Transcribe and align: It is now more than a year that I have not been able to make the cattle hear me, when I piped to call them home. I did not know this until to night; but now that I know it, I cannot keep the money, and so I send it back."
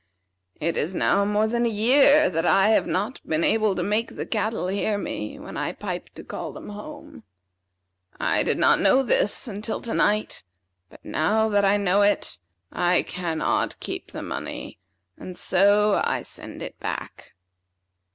It 0.59 0.77
is 0.77 0.95
now 0.95 1.25
more 1.25 1.45
than 1.45 1.63
a 1.63 1.69
year 1.69 2.27
that 2.27 2.43
I 2.43 2.69
have 2.69 2.87
not 2.87 3.21
been 3.23 3.43
able 3.43 3.75
to 3.75 3.83
make 3.83 4.15
the 4.15 4.25
cattle 4.25 4.67
hear 4.67 4.97
me, 4.97 5.37
when 5.37 5.57
I 5.57 5.73
piped 5.73 6.15
to 6.15 6.23
call 6.23 6.53
them 6.53 6.69
home. 6.69 7.21
I 8.19 8.41
did 8.41 8.57
not 8.57 8.79
know 8.79 9.03
this 9.03 9.47
until 9.47 9.79
to 9.81 9.93
night; 9.93 10.41
but 10.89 11.05
now 11.05 11.49
that 11.49 11.65
I 11.65 11.77
know 11.77 12.01
it, 12.01 12.39
I 12.71 13.03
cannot 13.03 13.79
keep 13.79 14.09
the 14.11 14.23
money, 14.23 14.79
and 15.19 15.37
so 15.37 16.01
I 16.03 16.23
send 16.23 16.63
it 16.63 16.79
back." 16.79 17.35